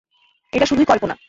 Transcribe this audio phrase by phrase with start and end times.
[0.53, 1.15] এটা শুধুই কল্পনা।